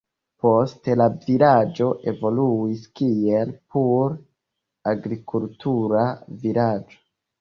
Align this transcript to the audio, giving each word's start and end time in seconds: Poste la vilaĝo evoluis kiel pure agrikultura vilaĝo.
Poste 0.43 0.95
la 1.01 1.05
vilaĝo 1.25 1.89
evoluis 2.11 2.87
kiel 3.01 3.53
pure 3.75 4.19
agrikultura 4.93 6.07
vilaĝo. 6.47 6.99